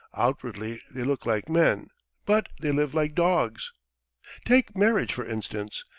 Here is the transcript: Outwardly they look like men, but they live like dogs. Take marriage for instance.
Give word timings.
Outwardly 0.15 0.81
they 0.89 1.03
look 1.03 1.27
like 1.27 1.47
men, 1.47 1.85
but 2.25 2.49
they 2.59 2.71
live 2.71 2.95
like 2.95 3.13
dogs. 3.13 3.71
Take 4.45 4.75
marriage 4.75 5.13
for 5.13 5.23
instance. 5.27 5.83